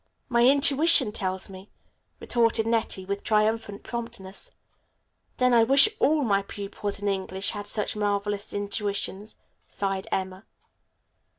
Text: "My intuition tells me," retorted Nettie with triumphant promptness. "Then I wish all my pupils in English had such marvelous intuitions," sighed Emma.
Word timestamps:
"My 0.29 0.47
intuition 0.47 1.11
tells 1.11 1.47
me," 1.47 1.69
retorted 2.19 2.65
Nettie 2.65 3.05
with 3.05 3.23
triumphant 3.23 3.83
promptness. 3.83 4.49
"Then 5.37 5.53
I 5.53 5.63
wish 5.63 5.87
all 5.99 6.23
my 6.23 6.41
pupils 6.41 6.99
in 6.99 7.07
English 7.07 7.51
had 7.51 7.67
such 7.67 7.95
marvelous 7.95 8.51
intuitions," 8.51 9.35
sighed 9.67 10.07
Emma. 10.11 10.47